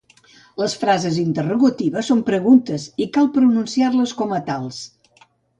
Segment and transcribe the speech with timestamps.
[0.61, 4.85] Les frases interrogatives són preguntes i cal pronunciar-les com a tals